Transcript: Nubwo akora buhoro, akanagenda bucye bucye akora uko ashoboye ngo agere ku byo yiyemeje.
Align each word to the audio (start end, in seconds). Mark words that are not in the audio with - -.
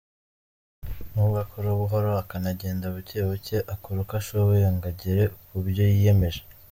Nubwo 1.11 1.37
akora 1.45 1.69
buhoro, 1.79 2.09
akanagenda 2.23 2.85
bucye 2.95 3.19
bucye 3.29 3.57
akora 3.73 3.97
uko 4.03 4.13
ashoboye 4.21 4.65
ngo 4.75 4.85
agere 4.91 5.23
ku 5.45 5.55
byo 5.67 5.85
yiyemeje. 5.93 6.41